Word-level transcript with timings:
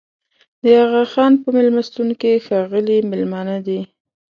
د 0.63 0.65
اغاخان 0.85 1.33
په 1.41 1.47
مېلمستون 1.55 2.09
کې 2.19 2.43
ښاغلي 2.45 2.97
مېلمانه 3.11 3.57
دي. 3.65 3.79